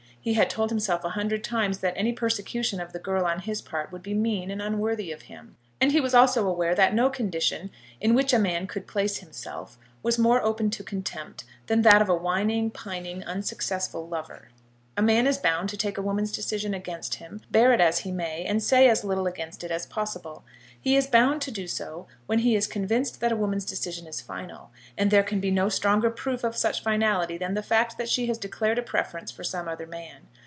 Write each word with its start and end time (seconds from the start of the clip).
He 0.23 0.35
had 0.35 0.51
told 0.51 0.69
himself 0.69 1.03
a 1.03 1.09
hundred 1.09 1.43
times 1.43 1.79
that 1.79 1.95
any 1.97 2.13
persecution 2.13 2.79
of 2.79 2.93
the 2.93 2.99
girl 2.99 3.25
on 3.25 3.39
his 3.39 3.59
part 3.59 3.91
would 3.91 4.03
be 4.03 4.13
mean 4.13 4.51
and 4.51 4.61
unworthy 4.61 5.11
of 5.11 5.23
him. 5.23 5.55
And 5.81 5.91
he 5.91 5.99
was 5.99 6.13
also 6.13 6.47
aware 6.47 6.75
that 6.75 6.93
no 6.93 7.09
condition 7.09 7.71
in 7.99 8.13
which 8.13 8.31
a 8.31 8.37
man 8.37 8.67
could 8.67 8.85
place 8.85 9.17
himself 9.17 9.79
was 10.03 10.19
more 10.19 10.39
open 10.43 10.69
to 10.69 10.83
contempt 10.83 11.43
than 11.65 11.81
that 11.81 12.03
of 12.03 12.07
a 12.09 12.13
whining, 12.13 12.69
pining, 12.69 13.23
unsuccessful 13.23 14.07
lover. 14.07 14.49
A 14.97 15.01
man 15.01 15.25
is 15.25 15.37
bound 15.39 15.69
to 15.69 15.77
take 15.77 15.97
a 15.97 16.01
woman's 16.01 16.33
decision 16.33 16.73
against 16.75 17.15
him, 17.15 17.41
bear 17.49 17.73
it 17.73 17.79
as 17.79 17.99
he 17.99 18.11
may, 18.11 18.43
and 18.43 18.61
say 18.61 18.89
as 18.89 19.05
little 19.05 19.25
against 19.25 19.63
it 19.63 19.71
as 19.71 19.85
possible. 19.87 20.43
He 20.83 20.97
is 20.97 21.07
bound 21.07 21.41
to 21.43 21.51
do 21.51 21.65
so 21.67 22.07
when 22.25 22.39
he 22.39 22.55
is 22.55 22.67
convinced 22.67 23.21
that 23.21 23.31
a 23.31 23.35
woman's 23.37 23.65
decision 23.65 24.05
is 24.05 24.19
final; 24.19 24.71
and 24.97 25.09
there 25.09 25.23
can 25.23 25.39
be 25.39 25.49
no 25.51 25.69
stronger 25.69 26.09
proof 26.09 26.43
of 26.43 26.57
such 26.57 26.83
finality 26.83 27.37
than 27.37 27.53
the 27.53 27.63
fact 27.63 27.97
that 27.97 28.09
she 28.09 28.25
has 28.27 28.37
declared 28.37 28.79
a 28.79 28.83
preference 28.83 29.31
for 29.31 29.45
some 29.45 29.67
other 29.69 29.87
man. 29.87 30.27